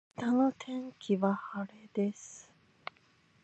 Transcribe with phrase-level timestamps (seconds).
[0.17, 2.49] 明日の天気は晴れです